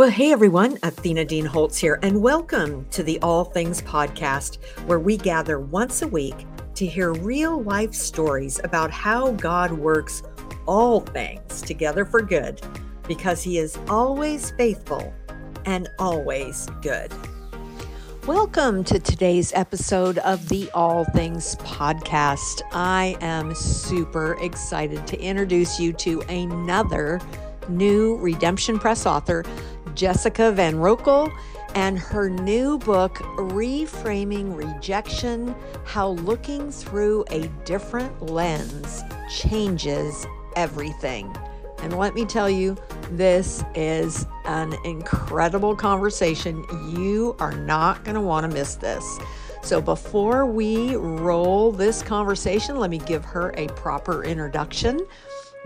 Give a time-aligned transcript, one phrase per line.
[0.00, 4.98] Well, hey everyone, Athena Dean Holtz here, and welcome to the All Things Podcast, where
[4.98, 10.22] we gather once a week to hear real life stories about how God works
[10.64, 12.62] all things together for good
[13.06, 15.12] because He is always faithful
[15.66, 17.12] and always good.
[18.26, 22.62] Welcome to today's episode of the All Things Podcast.
[22.72, 27.20] I am super excited to introduce you to another
[27.68, 29.44] new Redemption Press author
[29.94, 31.30] Jessica Van Roekel
[31.74, 35.54] and her new book, Reframing Rejection
[35.84, 40.26] How Looking Through a Different Lens Changes
[40.56, 41.34] Everything.
[41.78, 42.76] And let me tell you,
[43.10, 46.64] this is an incredible conversation.
[46.90, 49.18] You are not going to want to miss this.
[49.62, 55.06] So, before we roll this conversation, let me give her a proper introduction.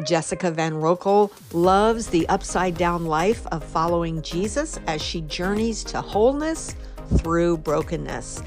[0.03, 6.01] Jessica Van Roekel loves the upside down life of following Jesus as she journeys to
[6.01, 6.75] wholeness
[7.19, 8.43] through brokenness.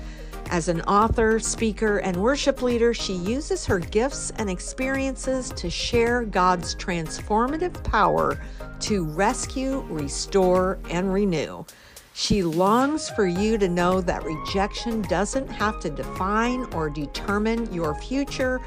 [0.50, 6.23] As an author, speaker, and worship leader, she uses her gifts and experiences to share
[6.23, 8.42] God's transformative power
[8.82, 11.66] to rescue, restore, and renew.
[12.14, 17.94] She longs for you to know that rejection doesn't have to define or determine your
[17.94, 18.59] future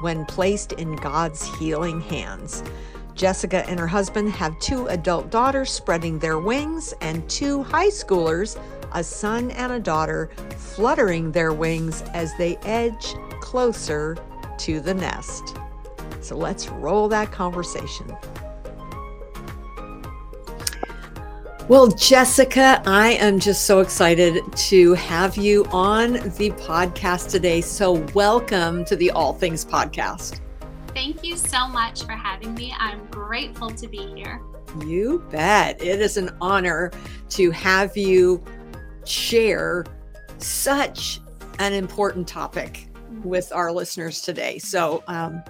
[0.00, 2.62] when placed in God's healing hands.
[3.14, 8.60] Jessica and her husband have two adult daughters spreading their wings and two high schoolers,
[8.92, 14.18] a son and a daughter, fluttering their wings as they edge closer
[14.58, 15.56] to the nest.
[16.20, 18.14] So let's roll that conversation.
[21.68, 27.60] Well, Jessica, I am just so excited to have you on the podcast today.
[27.60, 30.38] So, welcome to the All Things Podcast.
[30.94, 32.72] Thank you so much for having me.
[32.78, 34.40] I'm grateful to be here.
[34.86, 35.82] You bet.
[35.82, 36.92] It is an honor
[37.30, 38.44] to have you
[39.04, 39.84] share
[40.38, 41.20] such
[41.58, 42.86] an important topic
[43.24, 44.58] with our listeners today.
[44.58, 45.42] So, um,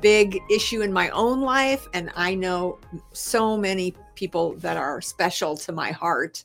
[0.00, 2.78] big issue in my own life, and I know
[3.12, 6.44] so many people that are special to my heart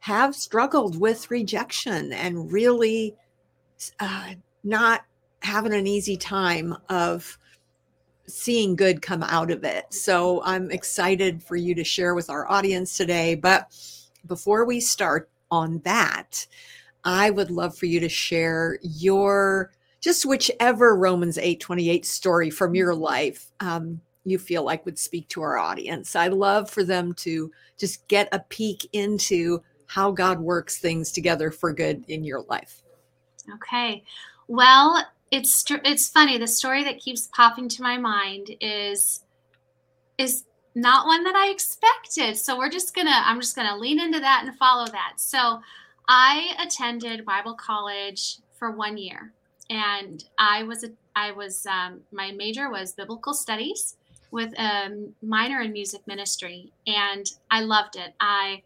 [0.00, 3.16] have struggled with rejection and really
[3.98, 5.04] uh, not
[5.42, 7.38] having an easy time of
[8.26, 9.92] seeing good come out of it.
[9.92, 13.34] So I'm excited for you to share with our audience today.
[13.34, 13.74] But
[14.26, 16.46] before we start on that,
[17.04, 22.74] I would love for you to share your just whichever Romans 8 28 story from
[22.74, 24.00] your life um,
[24.30, 26.16] you feel like would speak to our audience.
[26.16, 31.50] I love for them to just get a peek into how God works things together
[31.50, 32.82] for good in your life.
[33.54, 34.04] Okay.
[34.46, 36.38] Well, it's it's funny.
[36.38, 39.24] The story that keeps popping to my mind is
[40.16, 42.36] is not one that I expected.
[42.36, 45.14] So we're just gonna I'm just gonna lean into that and follow that.
[45.16, 45.60] So
[46.08, 49.32] I attended Bible college for one year,
[49.70, 53.96] and I was a I was um, my major was biblical studies,
[54.30, 58.14] with a minor in music ministry, and I loved it.
[58.20, 58.62] I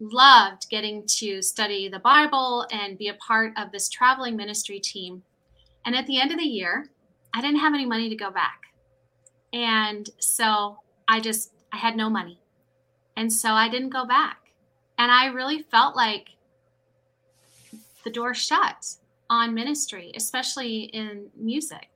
[0.00, 5.22] loved getting to study the Bible and be a part of this traveling ministry team.
[5.84, 6.88] And at the end of the year,
[7.32, 8.60] I didn't have any money to go back.
[9.52, 12.40] And so I just, I had no money.
[13.16, 14.38] And so I didn't go back.
[14.98, 16.30] And I really felt like
[18.04, 18.96] the door shut
[19.30, 21.88] on ministry, especially in music.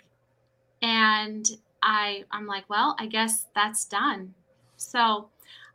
[0.82, 1.46] And
[1.82, 4.34] I I'm like, well, I guess that's done.
[4.76, 5.28] So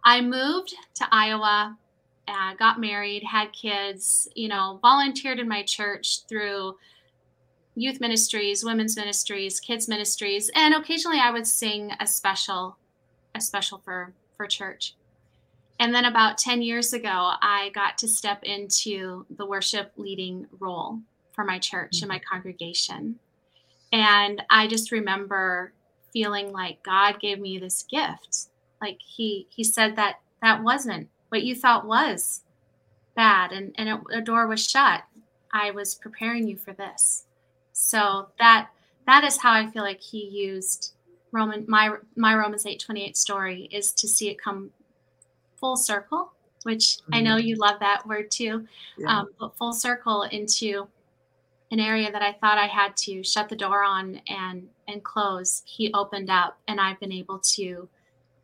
[0.04, 1.78] I moved to Iowa,
[2.28, 6.78] uh, got married, had kids, you know, volunteered in my church through
[7.76, 12.78] youth ministries, women's ministries, kids ministries, and occasionally I would sing a special,
[13.36, 14.96] a special for for church.
[15.80, 21.00] And then about 10 years ago, I got to step into the worship leading role
[21.34, 22.04] for my church mm-hmm.
[22.04, 23.20] and my congregation.
[23.92, 25.74] And I just remember
[26.14, 28.48] feeling like God gave me this gift.
[28.82, 32.42] Like he he said that that wasn't what you thought was
[33.16, 35.04] bad and and it, a door was shut.
[35.52, 37.26] I was preparing you for this.
[37.74, 38.70] So that
[39.08, 40.94] that is how I feel like he used
[41.32, 44.72] Roman my my Romans 8:28 story is to see it come
[45.60, 46.32] full circle,
[46.64, 47.16] which mm-hmm.
[47.16, 47.48] I know mm-hmm.
[47.48, 48.68] you love that word too.
[48.98, 49.20] Yeah.
[49.20, 50.88] Um, but full circle into
[51.72, 55.62] an area that I thought I had to shut the door on and and close,
[55.66, 57.88] he opened up and I've been able to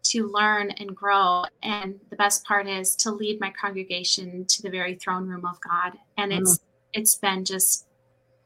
[0.01, 1.43] to learn and grow.
[1.61, 5.59] And the best part is to lead my congregation to the very throne room of
[5.61, 5.93] God.
[6.17, 6.61] And it's mm.
[6.93, 7.85] it's been just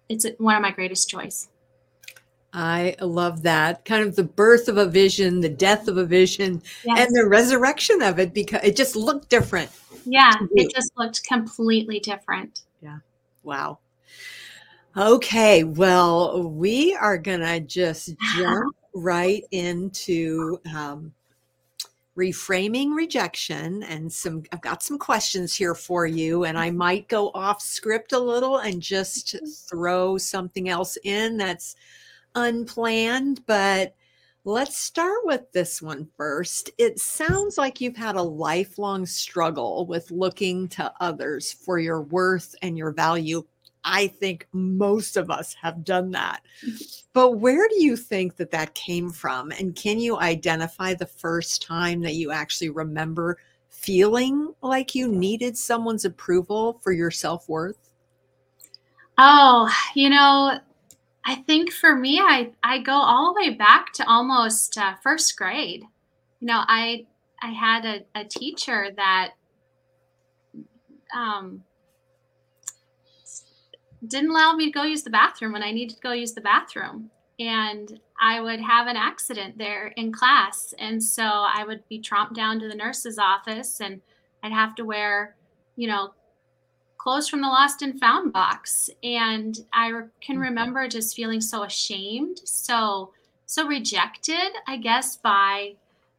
[0.09, 1.49] it's one of my greatest joys.
[2.55, 6.61] I love that kind of the birth of a vision, the death of a vision,
[6.85, 6.99] yes.
[6.99, 9.71] and the resurrection of it because it just looked different
[10.05, 12.61] Yeah, it just looked completely different.
[12.81, 12.99] Yeah.
[13.43, 13.79] Wow.
[14.95, 21.11] Okay, well, we are going to just jump right into um,
[22.15, 27.31] reframing rejection and some I've got some questions here for you and I might go
[27.33, 29.45] off script a little and just mm-hmm.
[29.67, 31.75] throw something else in that's
[32.35, 33.95] unplanned, but
[34.45, 36.69] let's start with this one first.
[36.77, 42.53] It sounds like you've had a lifelong struggle with looking to others for your worth
[42.61, 43.43] and your value.
[43.83, 46.41] I think most of us have done that.
[47.13, 49.51] But where do you think that that came from?
[49.51, 53.37] And can you identify the first time that you actually remember
[53.69, 57.77] feeling like you needed someone's approval for your self worth?
[59.17, 60.59] Oh, you know,
[61.25, 65.35] I think for me, I, I go all the way back to almost uh, first
[65.37, 65.83] grade.
[66.39, 67.05] You know, I
[67.41, 69.31] I had a, a teacher that
[71.13, 71.63] um,
[74.07, 76.41] didn't allow me to go use the bathroom when I needed to go use the
[76.41, 77.09] bathroom.
[77.39, 80.73] And I would have an accident there in class.
[80.77, 84.01] And so I would be tromped down to the nurse's office and
[84.43, 85.35] I'd have to wear,
[85.75, 86.13] you know,
[86.97, 88.89] clothes from the lost and found box.
[89.03, 90.43] And I re- can mm-hmm.
[90.43, 93.11] remember just feeling so ashamed, so,
[93.45, 95.73] so rejected, I guess, by,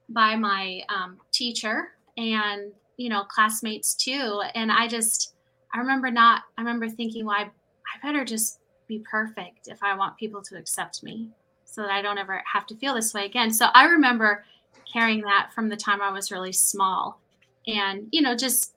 [0.09, 4.43] by my um, teacher and, you know, classmates too.
[4.55, 5.35] And I just,
[5.73, 7.51] I remember not, I remember thinking, well, I,
[7.95, 11.31] I better just be perfect if I want people to accept me
[11.65, 13.51] so that I don't ever have to feel this way again.
[13.51, 14.45] So I remember
[14.91, 17.21] carrying that from the time I was really small.
[17.67, 18.75] And, you know, just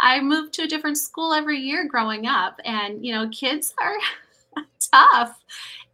[0.00, 4.64] I moved to a different school every year growing up, and, you know, kids are
[4.92, 5.38] tough.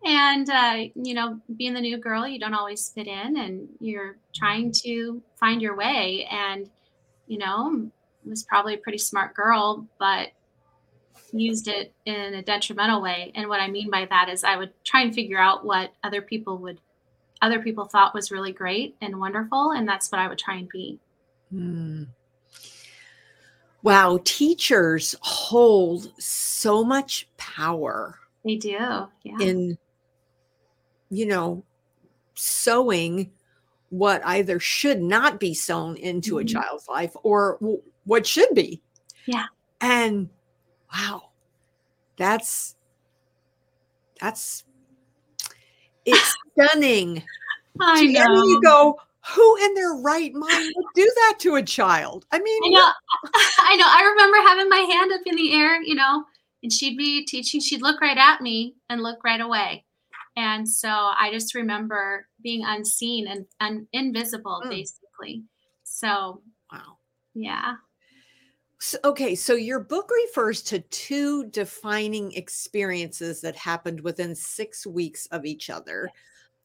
[0.05, 4.17] And, uh, you know, being the new girl, you don't always fit in and you're
[4.35, 6.29] trying to find your way.
[6.31, 6.69] And,
[7.27, 7.91] you know,
[8.27, 10.29] was probably a pretty smart girl, but
[11.35, 13.33] used it in a detrimental way.
[13.35, 16.23] And what I mean by that is I would try and figure out what other
[16.23, 16.81] people would
[17.43, 20.69] other people thought was really great and wonderful and that's what I would try and
[20.69, 20.99] be.
[21.51, 22.05] Hmm.
[23.83, 28.19] Wow, teachers hold so much power.
[28.45, 28.71] They do.
[28.71, 29.39] Yeah.
[29.41, 29.77] In
[31.11, 31.65] you know,
[32.35, 33.31] sowing
[33.91, 36.41] what either should not be sown into mm-hmm.
[36.41, 38.83] a child's life or w- what should be.
[39.27, 39.45] Yeah.
[39.81, 40.29] And
[40.95, 41.31] wow.
[42.17, 42.77] That's
[44.21, 44.65] that's
[46.05, 47.23] it's stunning.
[47.81, 49.01] I know you go
[49.35, 52.27] who in their right mind would do that to a child?
[52.31, 52.91] I mean i know.
[53.61, 53.87] I know.
[53.87, 56.25] I remember having my hand up in the air you know
[56.63, 59.85] and she'd be teaching she'd look right at me and look right away.
[60.37, 64.71] And so i just remember being unseen and, and invisible mm.
[64.71, 65.45] basically.
[65.85, 66.43] So
[66.73, 66.99] wow.
[67.35, 67.75] yeah
[68.85, 75.27] so, okay, so your book refers to two defining experiences that happened within six weeks
[75.33, 76.11] of each other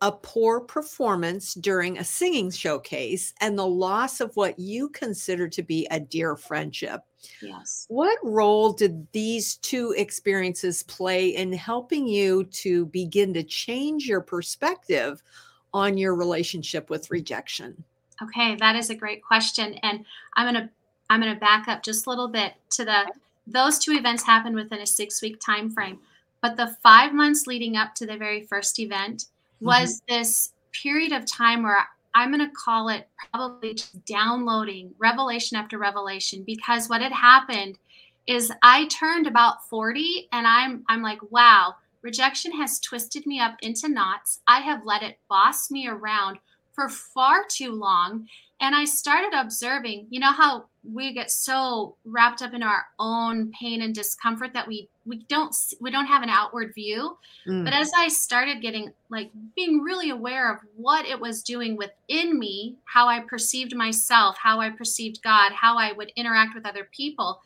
[0.01, 5.61] a poor performance during a singing showcase and the loss of what you consider to
[5.61, 7.01] be a dear friendship.
[7.41, 7.85] Yes.
[7.89, 14.21] What role did these two experiences play in helping you to begin to change your
[14.21, 15.21] perspective
[15.73, 17.83] on your relationship with rejection?
[18.21, 19.73] Okay, that is a great question.
[19.83, 20.05] And
[20.35, 20.69] I'm going to
[21.09, 23.11] I'm going to back up just a little bit to the
[23.47, 25.99] those two events happened within a 6 week time frame.
[26.41, 29.25] But the 5 months leading up to the very first event
[29.59, 30.19] was mm-hmm.
[30.19, 36.43] this period of time where I'm going to call it probably downloading revelation after revelation
[36.45, 37.77] because what had happened
[38.27, 43.55] is I turned about 40 and I'm I'm like wow rejection has twisted me up
[43.61, 46.39] into knots I have let it boss me around
[46.73, 48.27] for far too long
[48.61, 53.51] and I started observing, you know how we get so wrapped up in our own
[53.51, 57.17] pain and discomfort that we we don't we don't have an outward view.
[57.47, 57.65] Mm.
[57.65, 62.39] But as I started getting like being really aware of what it was doing within
[62.39, 66.87] me, how I perceived myself, how I perceived God, how I would interact with other
[66.95, 67.41] people,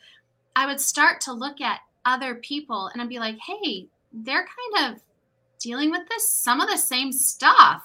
[0.55, 4.93] I would start to look at other people and I'd be like, "Hey, they're kind
[4.93, 5.01] of
[5.59, 7.83] dealing with this some of the same stuff.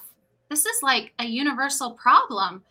[0.50, 2.64] This is like a universal problem."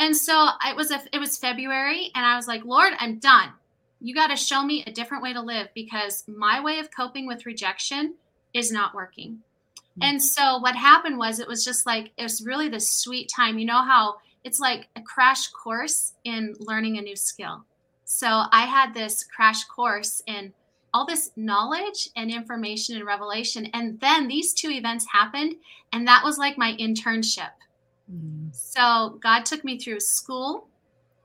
[0.00, 3.50] And so it was a, it was February and I was like, Lord, I'm done.
[4.00, 7.26] You got to show me a different way to live because my way of coping
[7.26, 8.14] with rejection
[8.54, 9.42] is not working.
[9.90, 10.02] Mm-hmm.
[10.02, 13.58] And so what happened was it was just like it was really this sweet time.
[13.58, 17.64] You know how it's like a crash course in learning a new skill.
[18.06, 20.54] So I had this crash course in
[20.92, 23.66] all this knowledge and information and revelation.
[23.74, 25.56] And then these two events happened,
[25.92, 27.50] and that was like my internship.
[28.12, 28.54] Mm.
[28.54, 30.68] So God took me through school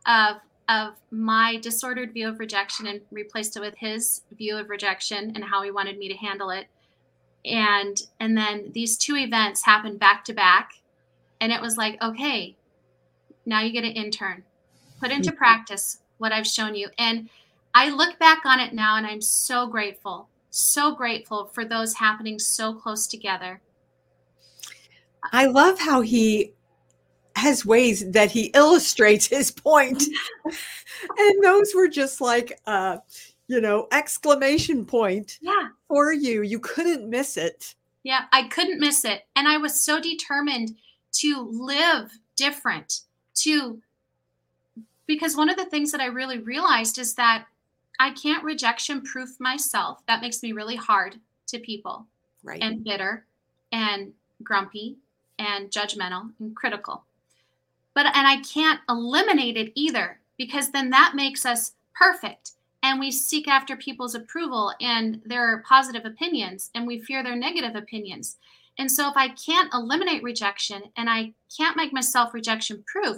[0.05, 0.37] of
[0.67, 5.43] of my disordered view of rejection and replaced it with his view of rejection and
[5.43, 6.67] how he wanted me to handle it.
[7.45, 10.71] And and then these two events happened back to back.
[11.39, 12.55] And it was like okay
[13.47, 14.43] now you get an intern.
[14.99, 15.37] Put into mm-hmm.
[15.37, 16.89] practice what i've shown you.
[16.97, 17.29] And
[17.73, 22.39] i look back on it now and i'm so grateful so grateful for those happening
[22.39, 23.59] so close together.
[25.33, 26.53] I love how he
[27.35, 30.03] has ways that he illustrates his point.
[31.17, 32.97] And those were just like uh
[33.47, 35.67] you know exclamation point yeah.
[35.87, 36.41] for you.
[36.41, 37.75] You couldn't miss it.
[38.03, 39.27] Yeah i couldn't miss it.
[39.35, 40.75] And i was so determined
[41.13, 43.01] to live different
[43.35, 43.81] to
[45.05, 47.45] because one of the things that i really realized is that
[47.99, 50.01] i can't rejection proof myself.
[50.07, 52.07] That makes me really hard to people
[52.43, 52.63] right.
[52.63, 53.25] and bitter
[53.71, 54.13] and
[54.43, 54.95] grumpy
[55.39, 57.03] and judgmental and critical
[57.95, 62.51] but and I can't eliminate it either because then that makes us perfect
[62.83, 67.75] and we seek after people's approval and their positive opinions and we fear their negative
[67.75, 68.37] opinions.
[68.77, 73.17] And so if I can't eliminate rejection and I can't make myself rejection proof,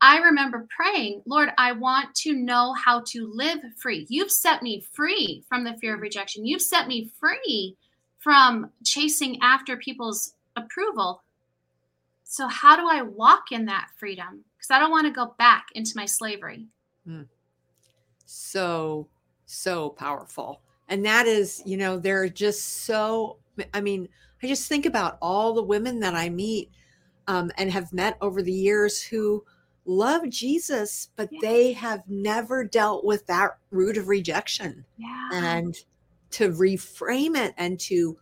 [0.00, 4.06] I remember praying, Lord, I want to know how to live free.
[4.08, 6.46] You've set me free from the fear of rejection.
[6.46, 7.76] You've set me free
[8.18, 11.22] from chasing after people's approval.
[12.32, 14.42] So, how do I walk in that freedom?
[14.56, 16.66] Because I don't want to go back into my slavery.
[17.06, 17.26] Mm.
[18.24, 19.06] So,
[19.44, 20.62] so powerful.
[20.88, 23.36] And that is, you know, they're just so,
[23.74, 24.08] I mean,
[24.42, 26.70] I just think about all the women that I meet
[27.28, 29.44] um, and have met over the years who
[29.84, 31.38] love Jesus, but yeah.
[31.42, 34.86] they have never dealt with that root of rejection.
[34.96, 35.28] Yeah.
[35.34, 35.76] And
[36.30, 38.16] to reframe it and to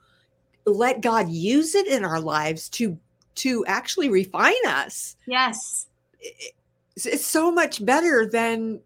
[0.67, 2.99] let God use it in our lives to
[3.37, 5.17] to actually refine us.
[5.27, 5.87] Yes.
[6.21, 8.81] It's, it's so much better than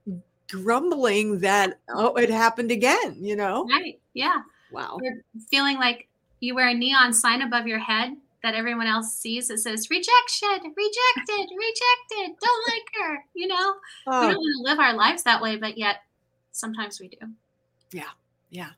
[0.51, 3.67] grumbling that, oh, it happened again, you know?
[3.71, 3.99] Right.
[4.13, 4.43] Yeah.
[4.71, 4.99] Wow.
[5.03, 5.17] You're
[5.51, 6.09] feeling like
[6.41, 10.49] you wear a neon sign above your head that everyone else sees that says rejection,
[10.51, 13.25] rejected, rejected, don't like her.
[13.35, 13.75] You know,
[14.07, 14.21] oh.
[14.21, 16.03] we don't want to live our lives that way, but yet
[16.53, 17.17] sometimes we do.
[17.91, 18.11] Yeah.
[18.51, 18.71] Yeah.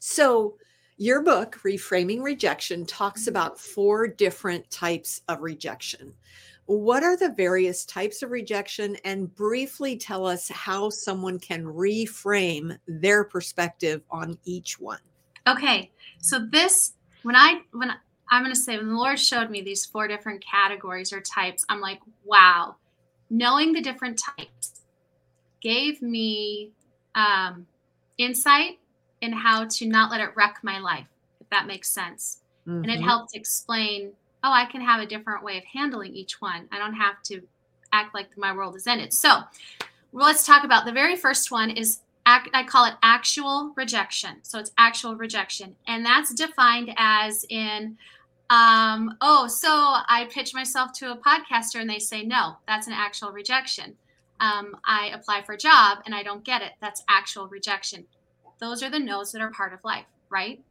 [0.00, 0.54] So
[1.00, 3.30] your book, Reframing Rejection, talks mm-hmm.
[3.30, 6.12] about four different types of rejection.
[6.66, 8.96] What are the various types of rejection?
[9.04, 15.00] And briefly tell us how someone can reframe their perspective on each one.
[15.48, 15.90] Okay.
[16.18, 16.92] So, this,
[17.22, 17.92] when I, when
[18.30, 21.64] I'm going to say, when the Lord showed me these four different categories or types,
[21.70, 22.76] I'm like, wow,
[23.30, 24.82] knowing the different types
[25.62, 26.72] gave me
[27.14, 27.66] um,
[28.18, 28.78] insight
[29.20, 31.06] in how to not let it wreck my life,
[31.40, 32.38] if that makes sense.
[32.66, 32.82] Mm-hmm.
[32.82, 33.08] And it mm-hmm.
[33.08, 34.12] helped explain,
[34.42, 36.68] oh, I can have a different way of handling each one.
[36.72, 37.42] I don't have to
[37.92, 39.12] act like my world is ended.
[39.12, 39.42] So
[40.12, 44.36] well, let's talk about the very first one is act, I call it actual rejection.
[44.42, 45.76] So it's actual rejection.
[45.86, 47.96] And that's defined as in,
[48.50, 52.92] um, oh, so I pitch myself to a podcaster and they say, no, that's an
[52.92, 53.96] actual rejection.
[54.40, 56.72] Um, I apply for a job and I don't get it.
[56.80, 58.04] That's actual rejection.
[58.60, 60.62] Those are the no's that are part of life, right?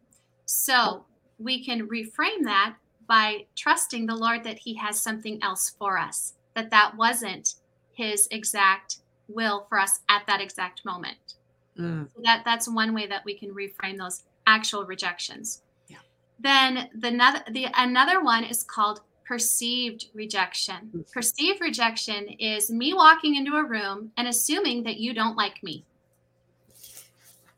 [0.45, 1.05] So
[1.37, 2.75] we can reframe that
[3.07, 7.55] by trusting the Lord that He has something else for us, that that wasn't
[7.93, 11.35] His exact will for us at that exact moment.
[11.77, 12.07] Mm.
[12.13, 15.63] So that that's one way that we can reframe those actual rejections.
[15.87, 15.97] Yeah.
[16.39, 20.89] Then the another the another one is called perceived rejection.
[20.95, 21.11] Mm.
[21.11, 25.85] Perceived rejection is me walking into a room and assuming that you don't like me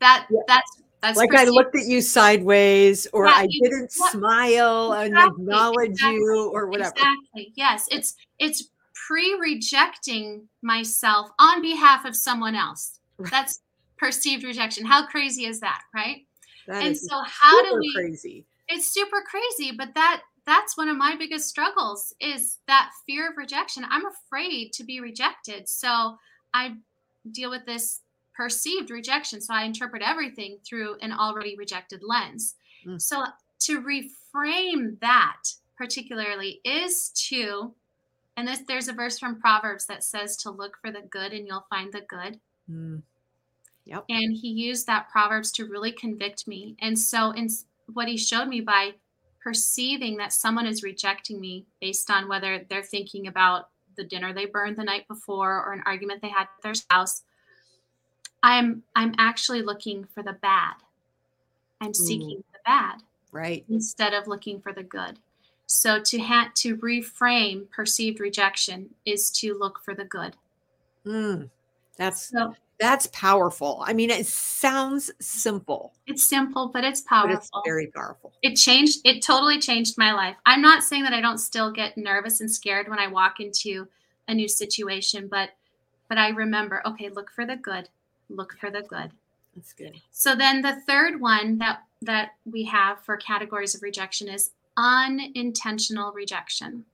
[0.02, 0.40] that yeah.
[0.48, 1.50] that's that's like perceived.
[1.50, 6.16] I looked at you sideways, or yeah, I you, didn't smile exactly, and acknowledge exactly,
[6.16, 6.92] you, or whatever.
[6.92, 7.54] Exactly.
[7.56, 8.70] Yes, it's it's
[9.08, 13.00] pre-rejecting myself on behalf of someone else.
[13.18, 13.32] Right.
[13.32, 13.62] That's
[13.98, 14.86] perceived rejection.
[14.86, 16.26] How crazy is that, right?
[16.68, 17.94] That and so, how do we?
[17.96, 18.46] Crazy.
[18.70, 23.38] It's super crazy, but that that's one of my biggest struggles is that fear of
[23.38, 23.86] rejection.
[23.90, 26.18] I'm afraid to be rejected, so
[26.54, 26.76] I
[27.32, 28.02] deal with this
[28.42, 29.40] perceived rejection.
[29.40, 32.56] So I interpret everything through an already rejected lens.
[32.88, 33.00] Mm.
[33.00, 33.24] So
[33.60, 35.44] to reframe that
[35.78, 37.72] particularly is to,
[38.36, 41.46] and this, there's a verse from Proverbs that says to look for the good and
[41.46, 42.40] you'll find the good.
[42.68, 43.04] Mm.
[43.86, 44.06] Yep.
[44.10, 46.76] And he used that Proverbs to really convict me.
[46.82, 47.48] And so, in
[47.94, 48.94] what he showed me by
[49.44, 54.46] perceiving that someone is rejecting me based on whether they're thinking about the dinner they
[54.46, 57.24] burned the night before or an argument they had with their spouse
[58.44, 60.74] I'm I'm actually looking for the bad.
[61.80, 62.44] I'm seeking mm.
[62.54, 63.02] the bad.
[63.32, 63.66] Right.
[63.70, 65.20] Instead of looking for the good.
[65.66, 70.36] So to ha- to reframe perceived rejection is to look for the good.
[71.06, 71.50] Mm.
[71.98, 73.84] That's So that's powerful.
[73.86, 77.38] I mean, it sounds simple, it's simple, but it's but powerful.
[77.38, 78.34] it's very powerful.
[78.42, 81.98] it changed it totally changed my life i'm not saying that i don't still get
[81.98, 83.88] nervous and scared when i walk into
[84.28, 85.52] a new situation but
[86.10, 87.88] but i remember okay look for the good
[88.36, 89.12] look for the good.
[89.56, 90.00] That's good.
[90.12, 96.14] so then the third one that that we have for categories of rejection is unintentional
[96.14, 96.86] rejection.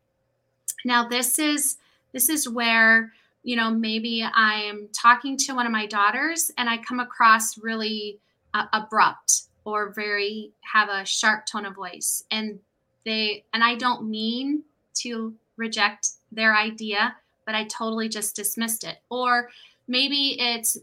[0.84, 1.78] Now this is
[2.14, 3.14] this is where
[3.44, 7.58] you know maybe i am talking to one of my daughters and i come across
[7.58, 8.20] really
[8.54, 12.60] uh, abrupt or very have a sharp tone of voice and
[13.06, 14.64] they and i don't mean
[14.96, 17.16] to reject their idea
[17.48, 18.98] but i totally just dismissed it.
[19.10, 19.50] Or
[19.88, 20.78] maybe it's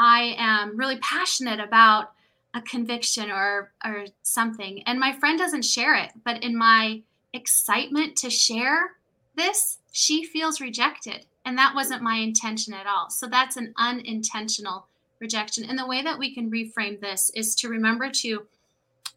[0.00, 2.12] i am really passionate about
[2.54, 4.82] a conviction or or something.
[4.82, 7.02] And my friend doesn't share it but in my
[7.32, 8.96] excitement to share
[9.36, 11.26] this she feels rejected.
[11.44, 13.10] And that wasn't my intention at all.
[13.10, 14.86] So that's an unintentional
[15.20, 15.64] rejection.
[15.64, 18.46] And the way that we can reframe this is to remember to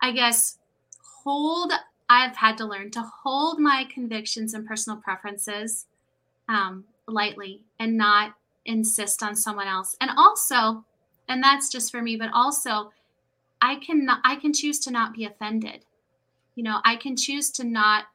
[0.01, 0.57] i guess
[1.23, 1.71] hold
[2.09, 5.85] i've had to learn to hold my convictions and personal preferences
[6.49, 8.33] um, lightly and not
[8.65, 9.95] insist on someone else.
[9.99, 10.85] And also
[11.27, 12.91] and that's just for me but also
[13.61, 15.85] i can i can choose to not be offended.
[16.55, 18.05] You know i can choose to not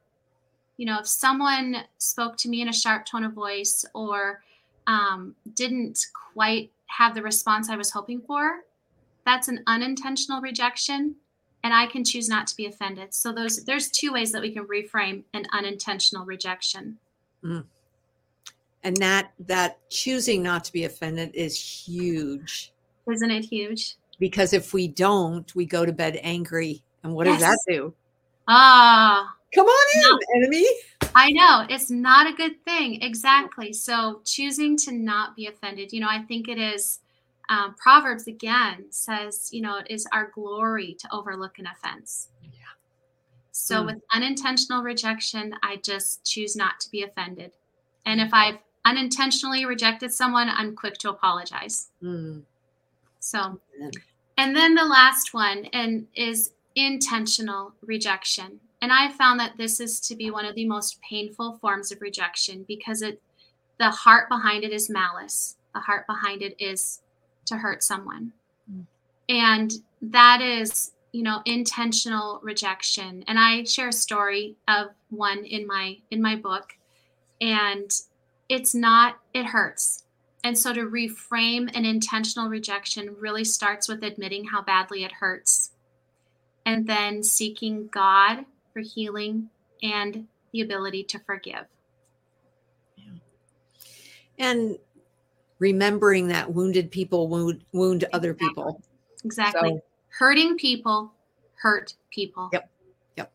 [0.76, 4.42] you know if someone spoke to me in a sharp tone of voice or
[4.86, 8.60] um, didn't quite have the response i was hoping for
[9.26, 11.16] that's an unintentional rejection
[11.64, 13.12] and i can choose not to be offended.
[13.12, 16.98] So those there's two ways that we can reframe an unintentional rejection
[18.84, 22.72] And that that choosing not to be offended is huge
[23.10, 26.82] isn't it huge because if we don't, we go to bed angry.
[27.02, 27.94] And what does that do?
[28.48, 30.18] ah Come on in, No.
[30.36, 30.66] enemy.
[31.14, 33.02] I know it's not a good thing.
[33.02, 33.72] Exactly.
[33.72, 37.00] So choosing to not be offended, you know, I think it is.
[37.48, 42.28] Um, Proverbs again says, you know, it is our glory to overlook an offense.
[42.42, 42.50] Yeah.
[43.52, 43.86] So Mm.
[43.86, 47.52] with unintentional rejection, I just choose not to be offended.
[48.04, 51.88] And if I've unintentionally rejected someone, I'm quick to apologize.
[52.02, 52.42] Mm.
[53.20, 53.60] So,
[54.36, 58.60] and then the last one and is intentional rejection.
[58.80, 62.00] And I found that this is to be one of the most painful forms of
[62.00, 63.20] rejection because it
[63.78, 65.56] the heart behind it is malice.
[65.74, 67.00] The heart behind it is
[67.46, 68.32] to hurt someone.
[68.70, 68.86] Mm.
[69.28, 69.72] And
[70.02, 73.24] that is, you know, intentional rejection.
[73.28, 76.74] And I share a story of one in my in my book
[77.40, 77.90] and
[78.48, 80.04] it's not it hurts
[80.44, 85.72] and so to reframe an intentional rejection really starts with admitting how badly it hurts
[86.68, 89.48] and then seeking God for healing
[89.82, 91.64] and the ability to forgive.
[94.38, 94.78] And
[95.58, 98.82] remembering that wounded people wound wound other people.
[99.24, 99.70] Exactly.
[99.70, 99.80] So-
[100.10, 101.12] Hurting people
[101.54, 102.48] hurt people.
[102.52, 102.70] Yep.
[103.16, 103.32] Yep.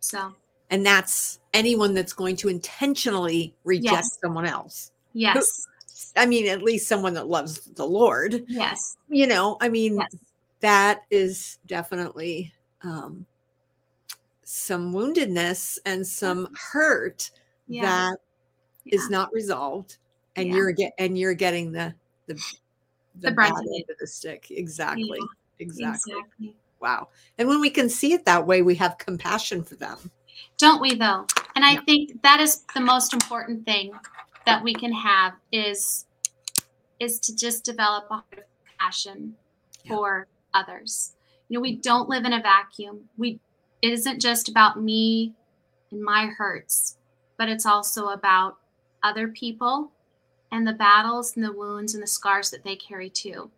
[0.00, 0.34] So,
[0.70, 4.18] And that's anyone that's going to intentionally reject Yes.
[4.22, 4.92] someone else.
[5.12, 5.66] yes.
[6.16, 8.44] I mean, at least someone that loves the Lord.
[8.48, 8.96] Yes.
[9.08, 10.16] You know, I mean, Yes.
[10.60, 12.52] that is definitely
[12.82, 13.24] um,
[14.44, 17.30] some woundedness and some hurt
[17.66, 17.82] Yeah.
[17.82, 18.18] that
[18.86, 19.16] is yeah.
[19.18, 19.96] not resolved,
[20.36, 20.54] and Yeah.
[20.54, 21.94] you're get and you're getting the
[22.26, 22.34] the
[23.16, 24.50] The brunt bad of end of the stick.
[24.50, 25.18] Exactly.
[25.58, 26.12] Exactly.
[26.14, 26.56] Exactly.
[26.80, 27.08] Wow.
[27.38, 30.10] And when we can see it that way, we have compassion for them.
[30.58, 31.26] Don't we though?
[31.54, 31.80] And I Yeah.
[31.82, 33.92] think that is the most important thing
[34.46, 36.06] that we can have is
[37.00, 39.36] is to just develop a heart of compassion
[39.84, 39.94] Yeah.
[39.94, 41.14] for others.
[41.48, 43.08] You know, we don't live in a vacuum.
[43.16, 43.40] We
[43.82, 45.34] it isn't just about me
[45.90, 46.98] and my hurts,
[47.36, 48.58] but it's also about
[49.02, 49.92] other people
[50.50, 53.50] and the battles and the wounds and the scars that they carry too.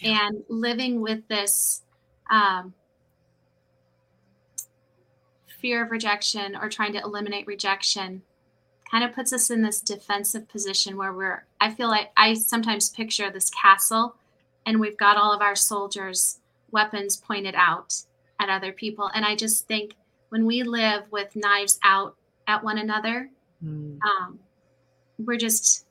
[0.00, 0.26] Yeah.
[0.28, 1.82] And living with this
[2.30, 2.74] um,
[5.64, 8.20] fear of rejection or trying to eliminate rejection
[8.90, 12.90] kind of puts us in this defensive position where we're i feel like i sometimes
[12.90, 14.14] picture this castle
[14.66, 16.38] and we've got all of our soldiers
[16.70, 17.94] weapons pointed out
[18.38, 19.94] at other people and i just think
[20.28, 22.14] when we live with knives out
[22.46, 23.30] at one another
[23.64, 23.98] Mm.
[24.02, 24.38] um,
[25.18, 25.86] we're just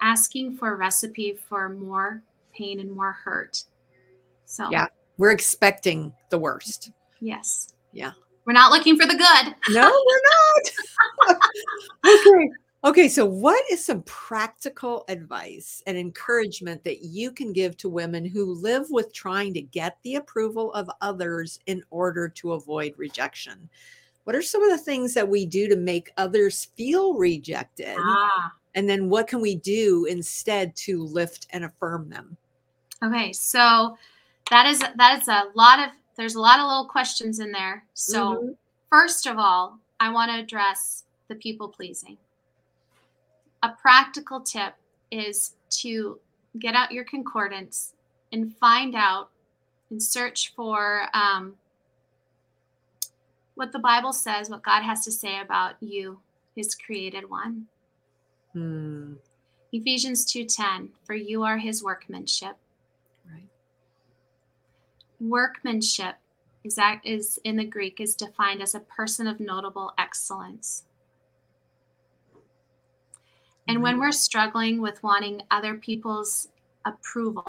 [0.00, 2.22] asking for a recipe for more
[2.54, 3.64] pain and more hurt
[4.46, 4.86] so Yeah.
[5.18, 6.90] We're expecting the worst.
[7.20, 8.12] yes Yeah.
[8.48, 11.36] We're not looking for the good No, we're not.
[12.06, 12.50] okay.
[12.82, 13.08] Okay.
[13.08, 18.54] So, what is some practical advice and encouragement that you can give to women who
[18.54, 23.68] live with trying to get the approval of others in order to avoid rejection?
[24.24, 28.52] What are some of the things that we do to make others feel rejected ah
[28.74, 32.34] And then what can we do instead to lift and affirm them?
[33.04, 33.98] Okay, so
[34.50, 37.84] that is that is a lot of there's a lot of little questions in there.
[37.94, 38.48] So mm-hmm.
[38.90, 42.18] first of all, I want to address the people pleasing.
[43.62, 44.74] A practical tip
[45.10, 46.18] is to
[46.58, 47.94] get out your concordance
[48.32, 49.30] and find out
[49.90, 51.54] and search for um,
[53.54, 56.18] what the Bible says, what God has to say about you,
[56.56, 57.66] His created one.
[58.52, 59.14] Hmm.
[59.72, 62.56] Ephesians 2:10 For you are his workmanship.
[65.20, 66.16] Workmanship
[66.64, 70.84] is that is in the Greek is defined as a person of notable excellence.
[73.66, 74.00] And when mm-hmm.
[74.02, 76.48] we're struggling with wanting other people's
[76.84, 77.46] approval,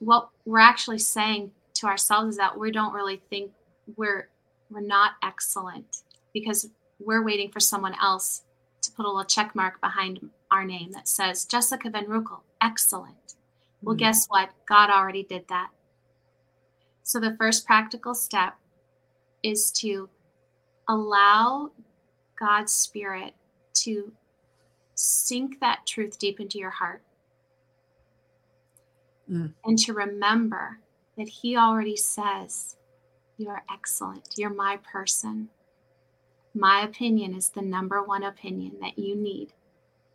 [0.00, 3.52] what we're actually saying to ourselves is that we don't really think
[3.96, 4.28] we're
[4.70, 5.98] we're not excellent
[6.34, 8.42] because we're waiting for someone else
[8.82, 10.18] to put a little check mark behind
[10.50, 13.34] our name that says Jessica Van Roekel, excellent.
[13.82, 14.00] Well, mm-hmm.
[14.00, 14.50] guess what?
[14.66, 15.68] God already did that.
[17.06, 18.54] So the first practical step
[19.44, 20.08] is to
[20.88, 21.70] allow
[22.38, 23.34] God's Spirit
[23.74, 24.12] to
[24.96, 27.02] sink that truth deep into your heart
[29.30, 29.52] mm.
[29.64, 30.80] and to remember
[31.16, 32.76] that He already says,
[33.36, 34.28] You are excellent.
[34.36, 35.48] You're my person
[36.56, 39.52] my opinion is the number one opinion that you need.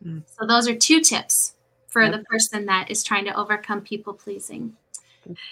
[0.04, 0.24] Mm.
[0.26, 1.54] So, those are two tips
[1.86, 2.12] for yep.
[2.12, 4.76] the person that is trying to overcome people pleasing.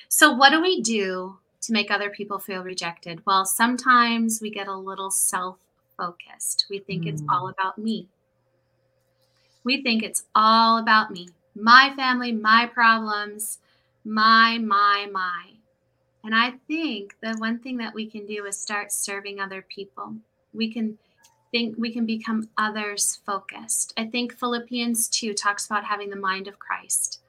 [0.08, 3.22] So, what do we do to make other people feel rejected?
[3.26, 5.56] Well, sometimes we get a little self
[5.96, 6.66] focused.
[6.70, 7.08] We think mm.
[7.08, 7.52] it's all mm.
[7.52, 8.08] about me.
[9.64, 13.58] We think it's all about me, my family, my problems,
[14.04, 15.50] my, my, my.
[16.24, 20.14] And I think the one thing that we can do is start serving other people
[20.52, 20.98] we can
[21.50, 23.92] think we can become others focused.
[23.96, 27.19] I think Philippians 2 talks about having the mind of Christ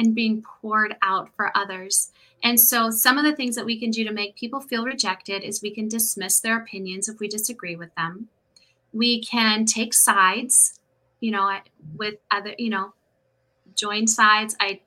[0.00, 2.10] and being poured out for others.
[2.42, 5.42] And so, some of the things that we can do to make people feel rejected
[5.44, 8.28] is we can dismiss their opinions if we disagree with them.
[8.92, 10.80] We can take sides,
[11.20, 11.58] you know,
[11.96, 12.94] with other, you know,
[13.76, 14.56] join sides.
[14.58, 14.80] I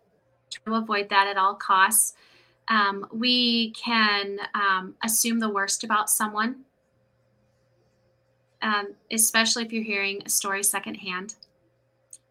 [0.49, 2.13] try to avoid that at all costs.
[2.67, 6.65] Um, we can um, assume the worst about someone
[8.63, 11.35] um, especially if you're hearing a story secondhand.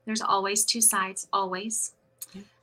[0.07, 1.93] There's always two sides, always.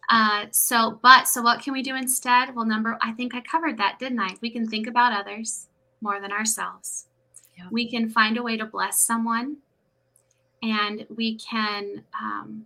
[0.10, 2.56] Uh, so, but so what can we do instead?
[2.56, 4.36] Well, number, I think I covered that, didn't I?
[4.42, 5.68] We can think about others
[6.02, 7.06] more than ourselves.
[7.72, 9.58] We can find a way to bless someone,
[10.64, 12.66] and we can um,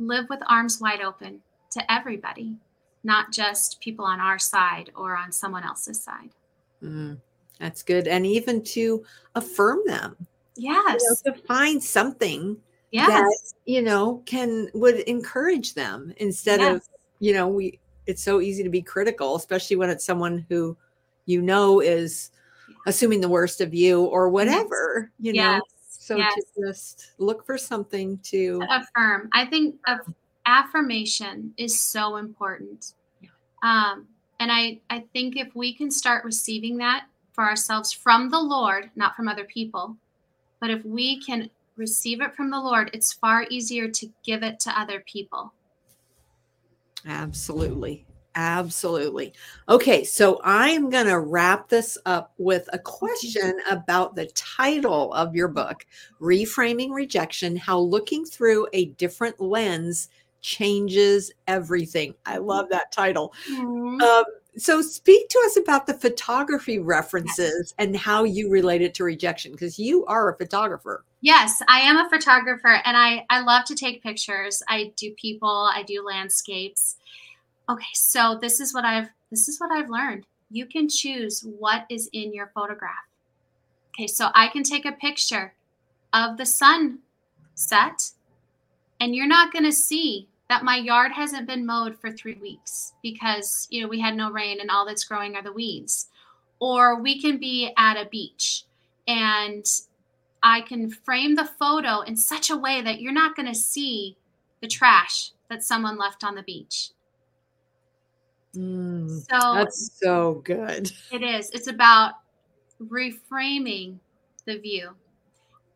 [0.00, 2.56] live with arms wide open to everybody,
[3.04, 6.30] not just people on our side or on someone else's side.
[6.82, 7.14] Mm-hmm.
[7.60, 8.08] That's good.
[8.08, 9.04] And even to
[9.36, 10.16] affirm them.
[10.56, 11.00] Yes.
[11.24, 12.56] You know, to find something
[12.90, 13.08] yes.
[13.08, 16.76] that, you know, can would encourage them instead yes.
[16.76, 20.76] of, you know, we it's so easy to be critical, especially when it's someone who
[21.26, 22.30] you know is
[22.86, 25.52] assuming the worst of you or whatever, you know.
[25.54, 25.62] Yes.
[25.88, 26.34] So yes.
[26.34, 29.28] to just look for something to, to affirm.
[29.32, 29.76] I think
[30.46, 32.94] affirmation is so important.
[33.62, 34.06] Um,
[34.40, 38.90] and I, I think if we can start receiving that for ourselves from the Lord,
[38.96, 39.96] not from other people.
[40.60, 41.48] But if we can
[41.80, 45.52] receive it from the Lord, it's far easier to give it to other people.
[47.04, 48.06] Absolutely.
[48.36, 49.32] Absolutely.
[49.68, 55.34] Okay, so I'm going to wrap this up with a question about the title of
[55.34, 55.84] your book,
[56.20, 60.10] Reframing Rejection How Looking Through a Different Lens
[60.42, 62.14] Changes Everything.
[62.24, 63.34] I love that title.
[63.50, 64.00] Mm-hmm.
[64.00, 64.24] Um,
[64.56, 69.52] so speak to us about the photography references and how you relate it to rejection
[69.52, 73.74] because you are a photographer yes i am a photographer and i i love to
[73.74, 74.62] take pictures.
[74.68, 76.96] I do people i do landscapes.
[77.68, 80.26] Okay so this is what i've this is what i've learned.
[80.50, 83.06] You can choose what is in your photograph.
[83.94, 85.54] Okay so i can take a picture
[86.12, 86.98] of the sun
[87.54, 88.10] set
[89.00, 92.92] and you're not going to see that my yard hasn't been mowed for three weeks
[93.02, 96.08] because you know we had no rain and all that's growing are the weeds.
[96.58, 98.64] Or we can be at a beach
[99.06, 99.64] and
[100.42, 104.16] i can frame the photo in such a way that you're not going to see
[104.60, 106.90] the trash that someone left on the beach.
[108.56, 110.90] Mm, so that's so good.
[111.12, 111.50] It is.
[111.50, 112.14] It's about
[112.82, 113.98] reframing
[114.46, 114.90] the view.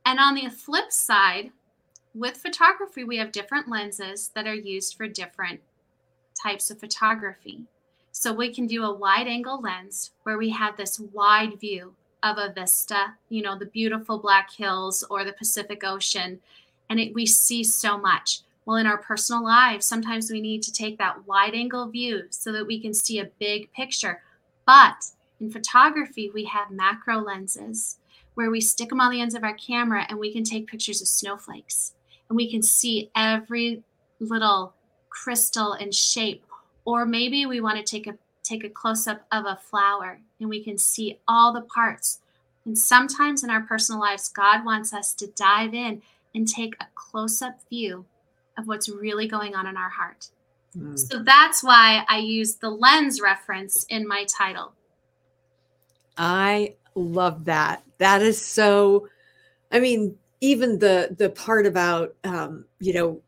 [0.07, 1.51] And on the flip side
[2.15, 5.61] with photography, we have different lenses that are used for different
[6.41, 7.65] types of photography.
[8.13, 12.39] So we can do a wide angle lens where we have this wide view of
[12.39, 16.41] a vista, you know, the beautiful Black Hills or the Pacific Ocean.
[16.91, 18.41] and it, we see so much.
[18.67, 22.51] Well, in our personal lives, sometimes we need to take that wide angle view so
[22.53, 24.23] that we can see a big picture.
[24.67, 25.05] But
[25.39, 27.99] in photography, we have macro lenses
[28.35, 31.03] where we stick them on the ends of our camera and we can take pictures
[31.03, 31.93] of snowflakes
[32.29, 33.83] and we can see every
[34.19, 34.73] little
[35.11, 36.45] crystal and shape.
[36.87, 40.49] Or maybe we want to take a take a close up of a flower and
[40.49, 42.21] we can see all the parts.
[42.65, 46.03] And sometimes in our personal lives, God wants us to dive in
[46.35, 48.05] and take a close up view
[48.57, 50.29] of what's really going on in our heart.
[50.77, 50.99] Mm.
[50.99, 54.73] So that's why I use the lens reference in my title.
[56.17, 57.83] I love that.
[57.99, 59.09] That is so,
[59.73, 63.21] I mean, even the the part about um, you know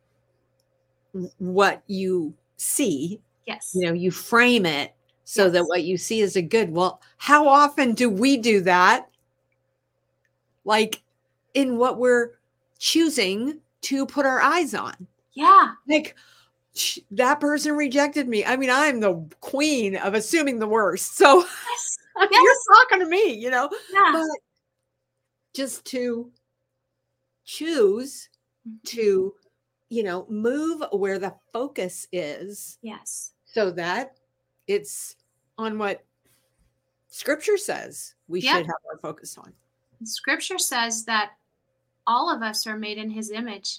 [1.39, 4.95] what you see yes you know you frame it
[5.27, 5.53] so yes.
[5.53, 9.09] that what you see is a good well how often do we do that
[10.65, 11.03] like
[11.53, 12.31] in what we're
[12.79, 14.95] choosing to put our eyes on
[15.35, 16.15] yeah like
[17.11, 21.99] that person rejected me i mean i'm the queen of assuming the worst so yes.
[22.31, 22.43] yes.
[22.43, 24.11] you're talking to me you know yeah.
[24.13, 24.27] but
[25.55, 26.31] just to
[27.45, 28.29] choose
[28.67, 28.77] mm-hmm.
[28.85, 29.35] to
[29.89, 34.17] you know move where the focus is yes so that
[34.67, 35.17] it's
[35.59, 36.05] on what
[37.09, 38.57] scripture says we yep.
[38.57, 39.53] should have our focus on
[40.05, 41.33] scripture says that
[42.07, 43.79] all of us are made in his image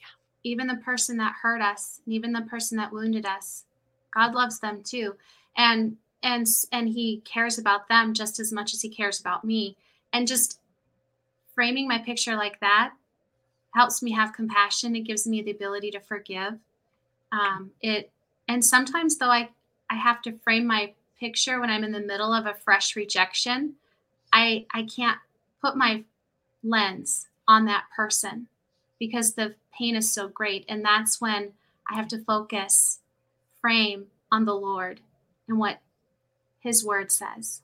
[0.00, 0.06] yeah.
[0.44, 3.64] even the person that hurt us and even the person that wounded us
[4.14, 5.14] god loves them too
[5.56, 9.76] and and and he cares about them just as much as he cares about me
[10.12, 10.60] and just
[11.54, 12.92] framing my picture like that
[13.74, 14.96] helps me have compassion.
[14.96, 16.54] It gives me the ability to forgive.
[17.32, 18.10] Um, it
[18.48, 19.50] and sometimes though I
[19.90, 23.74] I have to frame my picture when I'm in the middle of a fresh rejection.
[24.32, 25.18] I I can't
[25.60, 26.04] put my
[26.62, 28.48] lens on that person
[28.98, 31.52] because the pain is so great, and that's when
[31.90, 33.00] I have to focus,
[33.60, 35.00] frame on the Lord
[35.48, 35.80] and what
[36.60, 37.62] His Word says.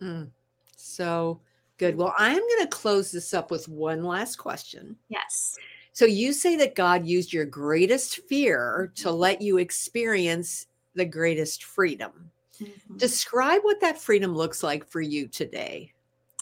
[0.00, 0.30] Mm.
[0.76, 1.40] So
[1.80, 1.96] Good.
[1.96, 4.96] Well, I'm going to close this up with one last question.
[5.08, 5.56] Yes.
[5.94, 11.64] So you say that God used your greatest fear to let you experience the greatest
[11.64, 12.30] freedom.
[12.62, 12.96] Mm-hmm.
[12.96, 15.92] Describe what that freedom looks like for you today.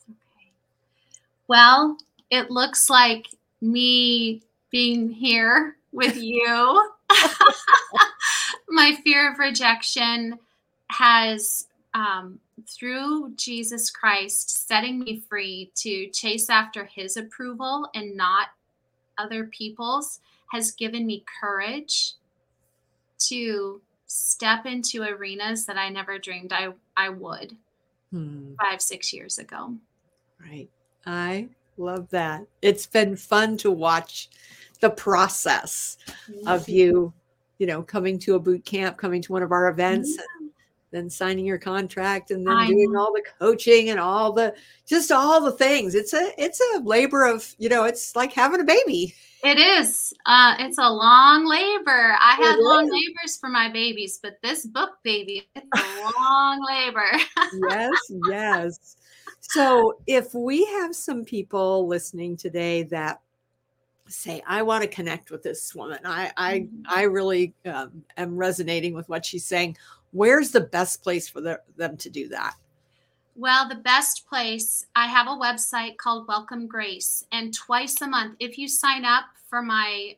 [0.09, 0.53] Okay.
[1.47, 1.97] Well,
[2.31, 3.27] it looks like
[3.61, 6.91] me being here with you.
[8.69, 10.39] My fear of rejection
[10.91, 18.49] has um, through Jesus Christ setting me free to chase after his approval and not
[19.17, 20.21] other people's
[20.53, 22.13] has given me courage
[23.19, 27.57] to step into arenas that I never dreamed I, I would
[28.11, 28.55] hmm.
[28.61, 29.75] five, six years ago.
[30.41, 30.69] Right.
[31.07, 32.45] I love that.
[32.63, 34.29] It's been fun to watch
[34.81, 35.99] the process
[36.31, 36.49] mm-hmm.
[36.49, 37.13] of you,
[37.59, 40.39] you know, coming to a boot camp, coming to one of our events, mm-hmm
[40.91, 43.01] then signing your contract and then I doing know.
[43.01, 44.55] all the coaching and all the
[44.87, 48.61] just all the things it's a it's a labor of you know it's like having
[48.61, 52.65] a baby it is uh it's a long labor i it had is.
[52.65, 57.11] long labors for my babies but this book baby it's a long labor
[57.71, 57.93] yes
[58.29, 58.97] yes
[59.41, 63.21] so if we have some people listening today that
[64.09, 66.83] say i want to connect with this woman i i mm-hmm.
[66.89, 69.77] i really um, am resonating with what she's saying
[70.13, 72.55] where's the best place for the, them to do that?
[73.41, 77.25] Well, the best place, I have a website called Welcome Grace.
[77.31, 80.17] And twice a month, if you sign up for my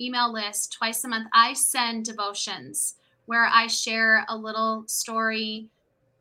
[0.00, 5.68] email list twice a month, I send devotions where I share a little story,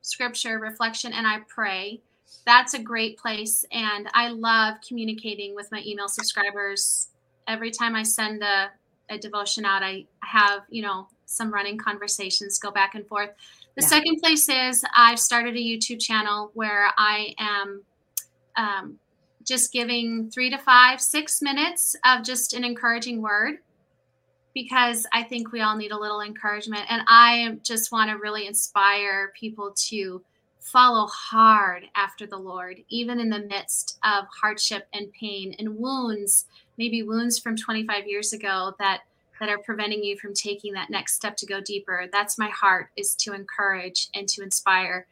[0.04, 2.02] scripture, reflection, and I pray.
[2.45, 3.65] That's a great place.
[3.71, 7.08] And I love communicating with my email subscribers.
[7.47, 8.69] Every time I send a,
[9.10, 13.32] a devotion out, I have, you know, some running conversations, go back and forth.
[13.78, 13.90] The yeah.
[13.90, 17.84] second place is I've started a YouTube channel where I am
[18.56, 19.00] um,
[19.46, 23.60] just giving three to five, six minutes of just an encouraging word
[24.56, 26.86] because I think we all need a little encouragement.
[26.90, 30.24] And I just want to really inspire people to
[30.60, 36.48] follow hard after the Lord, even in the midst of hardship and pain and wounds,
[36.80, 39.02] maybe wounds from 25 years ago that
[39.39, 42.06] that are preventing you from taking that next step to go deeper.
[42.12, 45.08] That's my heart is to encourage and to inspire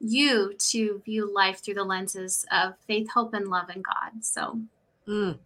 [0.00, 4.22] you to view life through the lenses of faith, hope, and love in God.
[4.22, 4.60] So,
[5.08, 5.38] mm,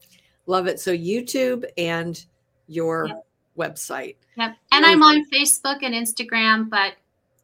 [0.46, 0.80] love it.
[0.80, 2.24] So, YouTube and
[2.66, 3.26] your yep.
[3.56, 4.16] website.
[4.36, 4.56] Yep.
[4.72, 6.94] And I'm on Facebook and Instagram, but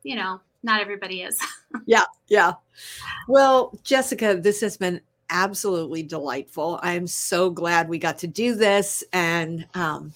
[0.02, 1.40] you know, not everybody is.
[1.86, 2.04] yeah.
[2.28, 2.54] Yeah.
[3.28, 6.78] Well, Jessica, this has been absolutely delightful.
[6.82, 10.12] I'm so glad we got to do this and um,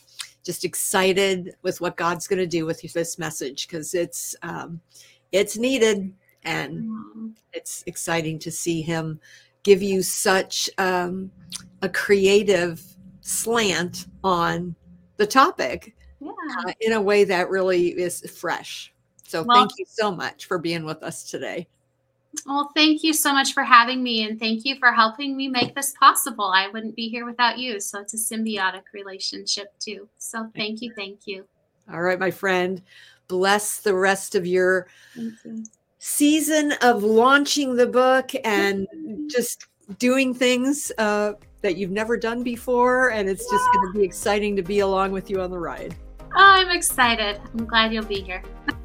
[0.48, 4.80] just excited with what God's going to do with this message because it's um,
[5.30, 6.10] it's needed
[6.42, 7.28] and mm-hmm.
[7.52, 9.20] it's exciting to see Him
[9.62, 11.30] give you such um,
[11.82, 12.82] a creative
[13.20, 14.74] slant on
[15.18, 16.30] the topic yeah.
[16.66, 18.94] uh, in a way that really is fresh.
[19.24, 21.68] So well, thank you so much for being with us today.
[22.46, 25.74] Well, thank you so much for having me and thank you for helping me make
[25.74, 26.44] this possible.
[26.44, 27.80] I wouldn't be here without you.
[27.80, 30.08] So it's a symbiotic relationship too.
[30.18, 30.92] So thank you.
[30.94, 31.46] Thank you.
[31.92, 32.82] All right, my friend.
[33.28, 34.88] Bless the rest of your
[35.98, 38.86] season of launching the book and
[39.30, 39.66] just
[39.98, 43.10] doing things uh, that you've never done before.
[43.10, 45.94] And it's just going to be exciting to be along with you on the ride.
[46.20, 47.40] Oh, I'm excited.
[47.52, 48.42] I'm glad you'll be here.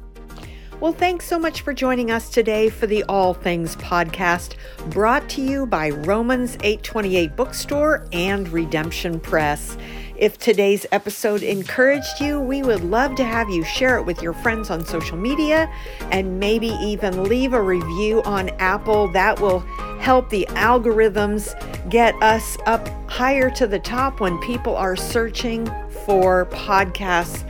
[0.80, 4.56] Well, thanks so much for joining us today for the All Things podcast,
[4.90, 9.78] brought to you by Romans 828 Bookstore and Redemption Press.
[10.16, 14.32] If today's episode encouraged you, we would love to have you share it with your
[14.32, 15.72] friends on social media
[16.10, 19.08] and maybe even leave a review on Apple.
[19.12, 19.60] That will
[20.00, 21.54] help the algorithms
[21.88, 25.66] get us up higher to the top when people are searching
[26.04, 27.44] for podcasts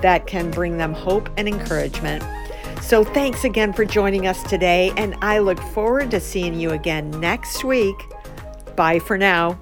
[0.00, 2.24] that can bring them hope and encouragement.
[2.90, 7.08] So, thanks again for joining us today, and I look forward to seeing you again
[7.20, 7.94] next week.
[8.74, 9.56] Bye for now.